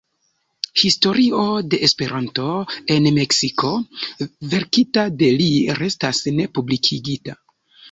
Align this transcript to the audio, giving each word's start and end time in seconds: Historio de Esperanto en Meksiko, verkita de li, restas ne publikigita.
Historio 0.83 1.43
de 1.73 1.79
Esperanto 1.87 2.47
en 2.95 3.11
Meksiko, 3.19 3.75
verkita 4.55 5.07
de 5.23 5.31
li, 5.37 5.53
restas 5.85 6.25
ne 6.41 6.51
publikigita. 6.59 7.41